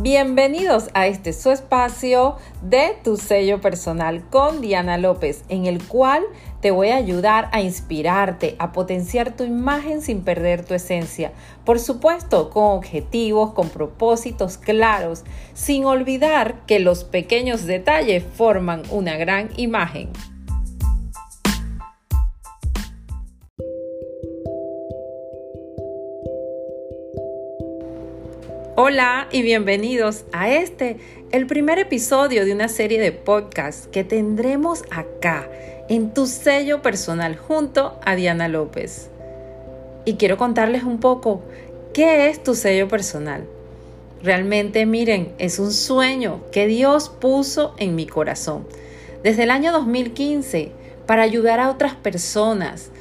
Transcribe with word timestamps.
Bienvenidos 0.00 0.90
a 0.94 1.08
este 1.08 1.32
su 1.32 1.50
espacio 1.50 2.36
de 2.62 2.96
tu 3.02 3.16
sello 3.16 3.60
personal 3.60 4.22
con 4.30 4.60
Diana 4.60 4.96
López, 4.96 5.42
en 5.48 5.66
el 5.66 5.84
cual 5.84 6.22
te 6.60 6.70
voy 6.70 6.90
a 6.90 6.96
ayudar 6.96 7.48
a 7.50 7.62
inspirarte, 7.62 8.54
a 8.60 8.70
potenciar 8.70 9.36
tu 9.36 9.42
imagen 9.42 10.00
sin 10.00 10.22
perder 10.22 10.64
tu 10.64 10.74
esencia. 10.74 11.32
Por 11.64 11.80
supuesto, 11.80 12.48
con 12.50 12.76
objetivos, 12.78 13.54
con 13.54 13.70
propósitos 13.70 14.56
claros, 14.56 15.24
sin 15.54 15.84
olvidar 15.84 16.64
que 16.66 16.78
los 16.78 17.02
pequeños 17.02 17.66
detalles 17.66 18.22
forman 18.22 18.82
una 18.92 19.16
gran 19.16 19.50
imagen. 19.56 20.10
Hola 28.80 29.26
y 29.32 29.42
bienvenidos 29.42 30.24
a 30.30 30.50
este, 30.50 30.98
el 31.32 31.48
primer 31.48 31.80
episodio 31.80 32.44
de 32.44 32.52
una 32.52 32.68
serie 32.68 33.00
de 33.00 33.10
podcasts 33.10 33.88
que 33.88 34.04
tendremos 34.04 34.84
acá, 34.92 35.50
en 35.88 36.14
tu 36.14 36.28
sello 36.28 36.80
personal, 36.80 37.36
junto 37.36 37.98
a 38.06 38.14
Diana 38.14 38.46
López. 38.46 39.10
Y 40.04 40.14
quiero 40.14 40.36
contarles 40.36 40.84
un 40.84 41.00
poco 41.00 41.42
qué 41.92 42.28
es 42.28 42.40
tu 42.40 42.54
sello 42.54 42.86
personal. 42.86 43.42
Realmente, 44.22 44.86
miren, 44.86 45.32
es 45.38 45.58
un 45.58 45.72
sueño 45.72 46.44
que 46.52 46.68
Dios 46.68 47.08
puso 47.08 47.74
en 47.78 47.96
mi 47.96 48.06
corazón 48.06 48.64
desde 49.24 49.42
el 49.42 49.50
año 49.50 49.72
2015 49.72 50.70
para 51.04 51.24
ayudar 51.24 51.58
a 51.58 51.72
otras 51.72 51.96
personas 51.96 52.92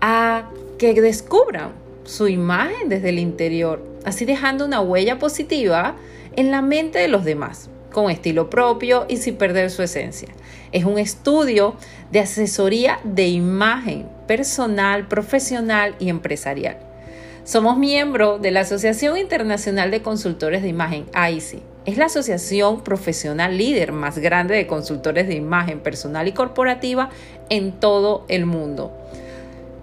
a 0.00 0.48
que 0.78 0.94
descubran 0.94 1.72
su 2.04 2.28
imagen 2.28 2.88
desde 2.88 3.08
el 3.08 3.18
interior 3.18 3.95
así 4.06 4.24
dejando 4.24 4.64
una 4.64 4.80
huella 4.80 5.18
positiva 5.18 5.96
en 6.36 6.50
la 6.50 6.62
mente 6.62 6.98
de 6.98 7.08
los 7.08 7.24
demás, 7.24 7.68
con 7.92 8.10
estilo 8.10 8.48
propio 8.48 9.04
y 9.08 9.18
sin 9.18 9.36
perder 9.36 9.70
su 9.70 9.82
esencia. 9.82 10.28
Es 10.72 10.84
un 10.84 10.98
estudio 10.98 11.74
de 12.12 12.20
asesoría 12.20 13.00
de 13.04 13.26
imagen 13.26 14.06
personal, 14.26 15.08
profesional 15.08 15.96
y 15.98 16.08
empresarial. 16.08 16.78
Somos 17.44 17.78
miembro 17.78 18.38
de 18.38 18.50
la 18.52 18.60
Asociación 18.60 19.18
Internacional 19.18 19.90
de 19.90 20.02
Consultores 20.02 20.62
de 20.62 20.68
Imagen, 20.68 21.06
AICI. 21.12 21.62
Es 21.84 21.96
la 21.96 22.06
asociación 22.06 22.82
profesional 22.82 23.56
líder 23.56 23.92
más 23.92 24.18
grande 24.18 24.54
de 24.54 24.66
consultores 24.66 25.28
de 25.28 25.34
imagen 25.34 25.80
personal 25.80 26.26
y 26.26 26.32
corporativa 26.32 27.10
en 27.48 27.72
todo 27.72 28.24
el 28.28 28.46
mundo. 28.46 28.92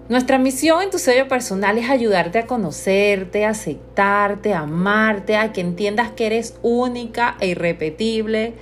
Nuestra 0.09 0.37
misión 0.37 0.81
en 0.81 0.89
tu 0.89 0.99
sello 0.99 1.29
personal 1.29 1.77
es 1.77 1.89
ayudarte 1.89 2.39
a 2.39 2.45
conocerte, 2.45 3.45
aceptarte, 3.45 4.53
a 4.53 4.59
amarte, 4.59 5.37
a 5.37 5.53
que 5.53 5.61
entiendas 5.61 6.11
que 6.11 6.25
eres 6.25 6.55
única 6.61 7.37
e 7.39 7.47
irrepetible, 7.47 8.53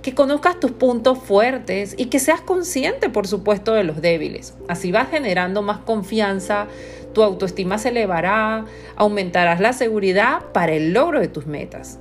que 0.00 0.14
conozcas 0.14 0.58
tus 0.58 0.70
puntos 0.70 1.18
fuertes 1.18 1.94
y 1.98 2.06
que 2.06 2.18
seas 2.18 2.40
consciente, 2.40 3.10
por 3.10 3.26
supuesto, 3.26 3.74
de 3.74 3.84
los 3.84 4.00
débiles. 4.00 4.54
Así 4.68 4.90
vas 4.90 5.10
generando 5.10 5.60
más 5.60 5.78
confianza, 5.78 6.66
tu 7.12 7.22
autoestima 7.22 7.76
se 7.76 7.90
elevará, 7.90 8.64
aumentarás 8.96 9.60
la 9.60 9.74
seguridad 9.74 10.44
para 10.54 10.72
el 10.72 10.94
logro 10.94 11.20
de 11.20 11.28
tus 11.28 11.44
metas. 11.46 11.98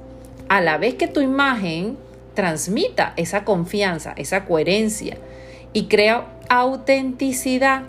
A 0.48 0.62
la 0.62 0.78
vez 0.78 0.96
que 0.96 1.10
tu 1.10 1.20
imagen 1.20 1.98
transmita 2.34 3.12
esa 3.18 3.44
confianza, 3.44 4.14
esa 4.16 4.46
coherencia 4.46 5.18
y 5.74 5.88
crea 5.88 6.28
autenticidad 6.48 7.84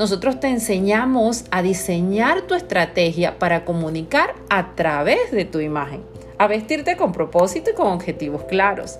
nosotros 0.00 0.40
te 0.40 0.48
enseñamos 0.48 1.44
a 1.50 1.60
diseñar 1.60 2.40
tu 2.40 2.54
estrategia 2.54 3.38
para 3.38 3.66
comunicar 3.66 4.34
a 4.48 4.74
través 4.74 5.30
de 5.30 5.44
tu 5.44 5.60
imagen, 5.60 6.00
a 6.38 6.46
vestirte 6.46 6.96
con 6.96 7.12
propósito 7.12 7.68
y 7.68 7.74
con 7.74 7.88
objetivos 7.88 8.44
claros, 8.44 8.98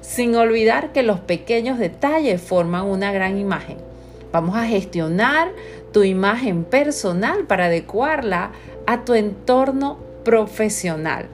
sin 0.00 0.34
olvidar 0.36 0.92
que 0.92 1.02
los 1.02 1.20
pequeños 1.20 1.78
detalles 1.78 2.40
forman 2.40 2.86
una 2.86 3.12
gran 3.12 3.36
imagen. 3.36 3.76
Vamos 4.32 4.56
a 4.56 4.64
gestionar 4.64 5.50
tu 5.92 6.04
imagen 6.04 6.64
personal 6.64 7.44
para 7.44 7.66
adecuarla 7.66 8.52
a 8.86 9.04
tu 9.04 9.12
entorno 9.12 9.98
profesional. 10.24 11.26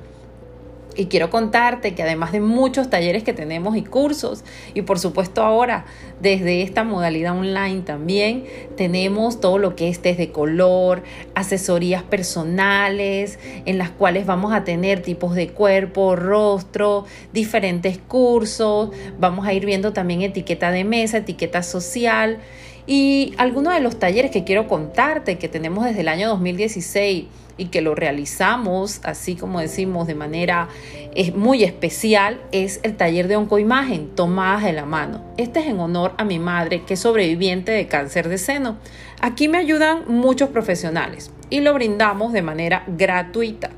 Y 0.96 1.06
quiero 1.06 1.28
contarte 1.28 1.94
que 1.94 2.02
además 2.02 2.32
de 2.32 2.40
muchos 2.40 2.88
talleres 2.88 3.22
que 3.22 3.34
tenemos 3.34 3.76
y 3.76 3.82
cursos, 3.82 4.44
y 4.72 4.82
por 4.82 4.98
supuesto 4.98 5.42
ahora 5.42 5.84
desde 6.20 6.62
esta 6.62 6.84
modalidad 6.84 7.36
online 7.36 7.82
también, 7.82 8.44
tenemos 8.76 9.40
todo 9.40 9.58
lo 9.58 9.76
que 9.76 9.88
es 9.88 10.00
test 10.00 10.18
de 10.18 10.32
color, 10.32 11.02
asesorías 11.34 12.02
personales, 12.02 13.38
en 13.66 13.76
las 13.76 13.90
cuales 13.90 14.24
vamos 14.24 14.54
a 14.54 14.64
tener 14.64 15.02
tipos 15.02 15.34
de 15.34 15.48
cuerpo, 15.48 16.16
rostro, 16.16 17.04
diferentes 17.34 17.98
cursos, 17.98 18.90
vamos 19.18 19.46
a 19.46 19.52
ir 19.52 19.66
viendo 19.66 19.92
también 19.92 20.22
etiqueta 20.22 20.70
de 20.70 20.84
mesa, 20.84 21.18
etiqueta 21.18 21.62
social. 21.62 22.38
Y 22.86 23.34
algunos 23.36 23.74
de 23.74 23.80
los 23.80 23.98
talleres 23.98 24.30
que 24.30 24.44
quiero 24.44 24.68
contarte 24.68 25.38
que 25.38 25.48
tenemos 25.48 25.84
desde 25.84 26.02
el 26.02 26.08
año 26.08 26.28
2016 26.28 27.24
y 27.58 27.64
que 27.66 27.80
lo 27.80 27.94
realizamos, 27.94 29.00
así 29.02 29.34
como 29.34 29.60
decimos, 29.60 30.06
de 30.06 30.14
manera 30.14 30.68
es 31.14 31.34
muy 31.34 31.64
especial, 31.64 32.40
es 32.52 32.80
el 32.82 32.96
taller 32.96 33.28
de 33.28 33.36
oncoimagen, 33.36 34.14
tomadas 34.14 34.62
de 34.62 34.72
la 34.72 34.84
mano. 34.84 35.24
Este 35.36 35.60
es 35.60 35.66
en 35.66 35.80
honor 35.80 36.12
a 36.18 36.24
mi 36.24 36.38
madre, 36.38 36.82
que 36.84 36.94
es 36.94 37.00
sobreviviente 37.00 37.72
de 37.72 37.88
cáncer 37.88 38.28
de 38.28 38.38
seno. 38.38 38.76
Aquí 39.20 39.48
me 39.48 39.58
ayudan 39.58 40.04
muchos 40.06 40.50
profesionales 40.50 41.32
y 41.50 41.60
lo 41.60 41.72
brindamos 41.74 42.32
de 42.32 42.42
manera 42.42 42.84
gratuita. 42.86 43.70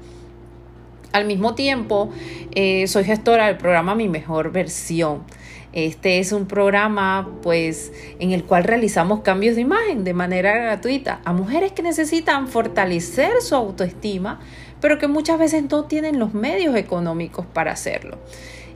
Al 1.12 1.24
mismo 1.24 1.54
tiempo, 1.54 2.10
eh, 2.54 2.86
soy 2.88 3.04
gestora 3.04 3.46
del 3.46 3.56
programa 3.56 3.94
Mi 3.94 4.08
Mejor 4.08 4.52
Versión 4.52 5.22
este 5.72 6.18
es 6.18 6.32
un 6.32 6.46
programa 6.46 7.30
pues 7.42 7.92
en 8.18 8.32
el 8.32 8.44
cual 8.44 8.64
realizamos 8.64 9.20
cambios 9.20 9.56
de 9.56 9.62
imagen 9.62 10.02
de 10.02 10.14
manera 10.14 10.54
gratuita 10.54 11.20
a 11.24 11.32
mujeres 11.32 11.72
que 11.72 11.82
necesitan 11.82 12.48
fortalecer 12.48 13.42
su 13.42 13.54
autoestima, 13.54 14.40
pero 14.80 14.98
que 14.98 15.08
muchas 15.08 15.38
veces 15.38 15.64
no 15.70 15.84
tienen 15.84 16.18
los 16.18 16.32
medios 16.34 16.74
económicos 16.74 17.44
para 17.46 17.72
hacerlo. 17.72 18.18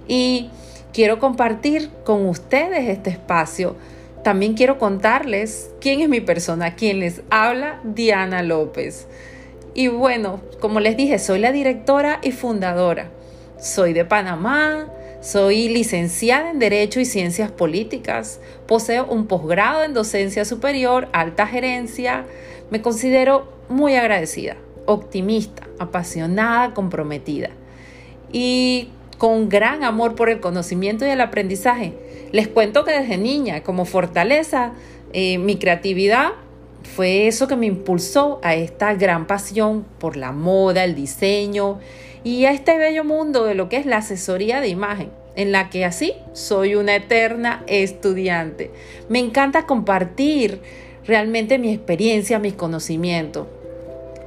Y 0.07 0.51
quiero 0.93 1.19
compartir 1.19 1.91
con 2.05 2.27
ustedes 2.27 2.89
este 2.89 3.11
espacio. 3.11 3.77
También 4.23 4.55
quiero 4.55 4.79
contarles 4.79 5.71
quién 5.81 6.01
es 6.01 6.09
mi 6.09 6.21
persona, 6.21 6.75
quién 6.75 7.01
les 7.01 7.23
habla, 7.31 7.81
Diana 7.85 8.43
López. 8.43 9.07
Y 9.75 9.89
bueno, 9.89 10.41
como 10.61 10.81
les 10.81 10.97
dije, 10.97 11.19
soy 11.19 11.39
la 11.39 11.51
directora 11.51 12.21
y 12.23 12.33
fundadora. 12.33 13.11
Soy 13.59 13.93
de 13.93 14.05
Panamá, 14.05 14.89
soy 15.23 15.69
licenciada 15.69 16.51
en 16.51 16.59
Derecho 16.59 16.99
y 16.99 17.05
Ciencias 17.05 17.53
Políticas, 17.53 18.41
poseo 18.67 19.07
un 19.07 19.27
posgrado 19.27 19.85
en 19.85 19.95
Docencia 19.95 20.45
Superior, 20.45 21.09
Alta 21.13 21.47
Gerencia, 21.47 22.27
me 22.71 22.83
considero 22.83 23.47
muy 23.69 23.95
agradecida, 23.95 24.57
optimista, 24.85 25.63
apasionada, 25.79 26.75
comprometida 26.75 27.51
y 28.33 28.89
con 29.17 29.49
gran 29.49 29.85
amor 29.85 30.17
por 30.17 30.29
el 30.29 30.41
conocimiento 30.41 31.07
y 31.07 31.11
el 31.11 31.21
aprendizaje. 31.21 31.93
Les 32.33 32.49
cuento 32.49 32.85
que 32.85 32.91
desde 32.91 33.17
niña, 33.17 33.63
como 33.63 33.85
fortaleza, 33.85 34.73
eh, 35.13 35.39
mi 35.39 35.57
creatividad 35.57 36.33
fue 36.85 37.27
eso 37.27 37.49
que 37.49 37.57
me 37.57 37.67
impulsó 37.67 38.41
a 38.43 38.55
esta 38.55 38.95
gran 38.95 39.27
pasión 39.27 39.85
por 39.99 40.17
la 40.17 40.33
moda, 40.33 40.85
el 40.85 40.95
diseño 40.95 41.79
y 42.25 42.45
a 42.45 42.53
este 42.53 42.79
bello 42.79 43.05
mundo 43.05 43.45
de 43.45 43.55
lo 43.55 43.69
que 43.69 43.77
es 43.77 43.87
la 43.87 43.99
asesoría 43.99 44.61
de 44.61 44.69
imagen, 44.69 45.11
en 45.35 45.53
la 45.53 45.71
que 45.71 45.85
así 45.85 46.15
soy 46.33 46.75
una 46.75 46.97
eterna 46.97 47.63
estudiante. 47.67 48.71
Me 49.09 49.19
encanta 49.19 49.67
compartir 49.67 50.61
realmente 51.07 51.59
mi 51.59 51.73
experiencia, 51.73 52.39
mis 52.39 52.55
conocimientos. 52.55 53.47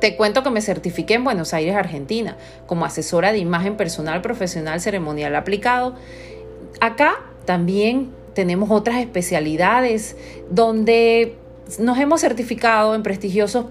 Te 0.02 0.18
cuento 0.18 0.44
que 0.44 0.50
me 0.50 0.62
certifiqué 0.62 1.16
en 1.16 1.24
Buenos 1.24 1.54
Aires, 1.54 1.76
Argentina, 1.76 2.38
como 2.68 2.86
asesora 2.86 3.32
de 3.32 3.38
imagen 3.38 3.78
personal 3.78 4.22
profesional 4.22 4.82
ceremonial 4.82 5.36
aplicado. 5.36 5.96
Acá 6.82 7.16
también 7.46 8.12
tenemos 8.34 8.70
otras 8.72 8.98
especialidades 8.98 10.18
donde 10.50 11.36
nos 11.80 11.98
hemos 12.00 12.22
certificado 12.22 12.96
en 12.96 13.04
prestigiosos 13.04 13.66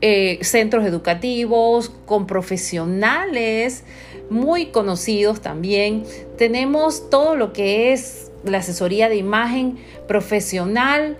eh, 0.00 0.38
centros 0.42 0.84
educativos, 0.84 1.90
con 2.06 2.26
profesionales 2.26 3.84
muy 4.28 4.66
conocidos 4.66 5.40
también. 5.40 6.04
Tenemos 6.36 7.08
todo 7.10 7.36
lo 7.36 7.52
que 7.52 7.92
es 7.92 8.30
la 8.44 8.58
asesoría 8.58 9.08
de 9.08 9.16
imagen 9.16 9.78
profesional, 10.06 11.16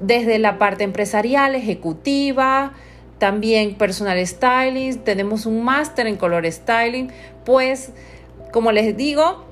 desde 0.00 0.38
la 0.38 0.58
parte 0.58 0.84
empresarial, 0.84 1.54
ejecutiva, 1.54 2.72
también 3.18 3.74
personal 3.74 4.26
styling, 4.26 4.98
tenemos 5.00 5.44
un 5.44 5.62
máster 5.62 6.06
en 6.06 6.16
color 6.16 6.50
styling, 6.50 7.10
pues 7.44 7.90
como 8.50 8.72
les 8.72 8.96
digo, 8.96 9.44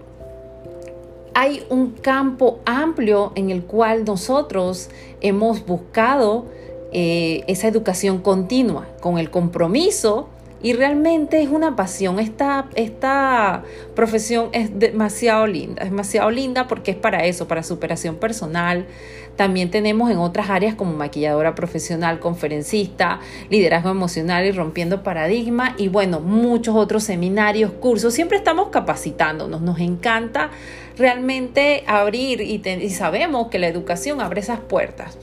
hay 1.39 1.65
un 1.69 1.93
campo 1.93 2.59
amplio 2.67 3.31
en 3.37 3.51
el 3.51 3.63
cual 3.63 4.05
nosotros 4.05 4.91
hemos 5.21 5.65
buscado 5.65 6.47
eh, 6.91 7.45
esa 7.47 7.69
educación 7.69 8.19
continua, 8.19 8.89
con 9.01 9.19
el 9.19 9.31
compromiso 9.31 10.31
Y 10.61 10.73
realmente 10.73 11.41
es 11.41 11.49
una 11.49 11.77
pasión. 11.77 12.19
Esta, 12.19 12.69
esta 12.75 13.63
profesión 13.95 14.49
es 14.51 14.77
demasiado 14.77 15.47
linda, 15.47 15.85
es 15.85 15.91
demasiado 15.91 16.33
linda 16.33 16.67
porque 16.67 16.91
es 16.91 16.97
para 16.97 17.25
eso, 17.25 17.47
para 17.47 17.63
superación 17.63 18.17
personal. 18.17 18.87
También 19.39 19.71
tenemos 19.71 20.11
en 20.11 20.19
otras 20.19 20.51
áreas 20.51 20.75
como 20.75 20.95
maquilladora 20.95 21.55
profesional, 21.55 22.19
conferencista, 22.19 23.21
liderazgo 23.51 23.89
emocional 23.89 24.45
y 24.45 24.51
rompiendo 24.51 25.05
paradigma 25.05 25.77
y 25.79 25.87
bueno, 25.87 26.19
muchos 26.19 26.75
otros 26.75 27.05
seminarios, 27.05 27.71
cursos. 27.71 28.13
Siempre 28.13 28.37
estamos 28.37 28.71
capacitándonos. 28.71 29.61
Nos 29.61 29.79
encanta 29.79 30.51
realmente 30.97 31.85
abrir 31.87 32.41
y, 32.41 32.61
y 32.69 32.91
sabemos 32.91 33.47
que 33.47 33.61
la 33.61 33.69
educación 33.69 34.21
abre 34.21 34.41
esas 34.41 34.59
puertas. 34.59 35.17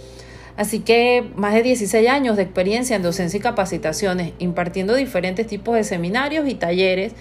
Así 0.56 0.80
que 0.80 1.26
más 1.36 1.54
de 1.54 1.64
16 1.64 2.08
años 2.08 2.38
de 2.38 2.44
experiencia 2.44 2.96
en 2.96 3.02
docencia 3.02 3.38
y 3.38 3.42
capacitaciones, 3.42 4.32
impartiendo 4.40 4.96
diferentes 4.96 5.46
tipos 5.46 5.76
de 5.76 5.84
seminarios 5.84 6.48
y 6.48 6.56
talleres, 6.56 7.12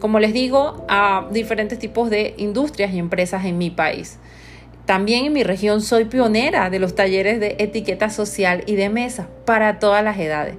como 0.00 0.18
les 0.18 0.34
digo, 0.34 0.84
a 0.86 1.28
diferentes 1.32 1.78
tipos 1.78 2.10
de 2.10 2.34
industrias 2.36 2.92
y 2.92 2.98
empresas 2.98 3.46
en 3.46 3.56
mi 3.56 3.70
país. 3.70 4.18
También 4.86 5.26
en 5.26 5.32
mi 5.32 5.42
región 5.42 5.80
soy 5.80 6.06
pionera 6.06 6.70
de 6.70 6.78
los 6.78 6.94
talleres 6.94 7.40
de 7.40 7.56
etiqueta 7.58 8.10
social 8.10 8.64
y 8.66 8.74
de 8.74 8.88
mesa 8.88 9.28
para 9.44 9.78
todas 9.78 10.02
las 10.02 10.18
edades. 10.18 10.56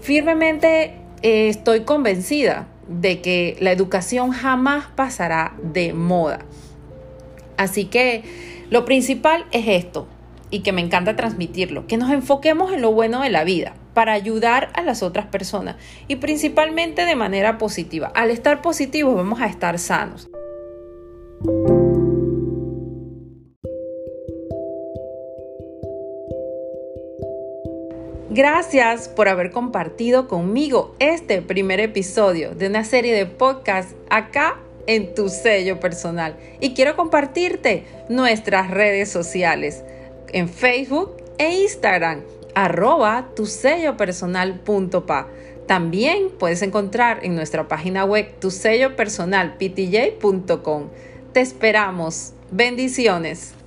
Firmemente 0.00 0.94
eh, 1.22 1.48
estoy 1.48 1.80
convencida 1.80 2.68
de 2.88 3.20
que 3.20 3.56
la 3.60 3.72
educación 3.72 4.30
jamás 4.30 4.86
pasará 4.94 5.54
de 5.62 5.92
moda. 5.92 6.40
Así 7.56 7.86
que 7.86 8.22
lo 8.70 8.84
principal 8.84 9.46
es 9.50 9.66
esto, 9.66 10.06
y 10.50 10.60
que 10.60 10.72
me 10.72 10.80
encanta 10.80 11.16
transmitirlo, 11.16 11.86
que 11.86 11.96
nos 11.96 12.10
enfoquemos 12.10 12.72
en 12.72 12.82
lo 12.82 12.92
bueno 12.92 13.20
de 13.22 13.30
la 13.30 13.44
vida 13.44 13.74
para 13.94 14.12
ayudar 14.12 14.70
a 14.74 14.82
las 14.82 15.02
otras 15.02 15.26
personas 15.26 15.76
y 16.06 16.16
principalmente 16.16 17.04
de 17.04 17.16
manera 17.16 17.58
positiva. 17.58 18.12
Al 18.14 18.30
estar 18.30 18.62
positivos 18.62 19.14
vamos 19.14 19.40
a 19.40 19.46
estar 19.46 19.78
sanos. 19.78 20.28
Gracias 28.38 29.08
por 29.08 29.28
haber 29.28 29.50
compartido 29.50 30.28
conmigo 30.28 30.94
este 31.00 31.42
primer 31.42 31.80
episodio 31.80 32.54
de 32.54 32.68
una 32.68 32.84
serie 32.84 33.12
de 33.12 33.26
podcasts 33.26 33.96
acá 34.10 34.60
en 34.86 35.12
tu 35.12 35.28
sello 35.28 35.80
personal. 35.80 36.36
Y 36.60 36.72
quiero 36.72 36.94
compartirte 36.94 37.82
nuestras 38.08 38.70
redes 38.70 39.10
sociales 39.10 39.82
en 40.28 40.48
Facebook 40.48 41.16
e 41.38 41.62
Instagram, 41.62 42.22
arroba 42.54 43.30
tu 43.34 43.44
sello 43.44 43.96
personal 43.96 44.60
punto 44.60 45.04
pa. 45.04 45.26
También 45.66 46.28
puedes 46.38 46.62
encontrar 46.62 47.24
en 47.24 47.34
nuestra 47.34 47.66
página 47.66 48.04
web 48.04 48.38
tu 48.38 48.52
sello 48.52 48.94
personal 48.94 49.56
ptj.com. 49.56 50.90
Te 51.32 51.40
esperamos. 51.40 52.34
Bendiciones. 52.52 53.57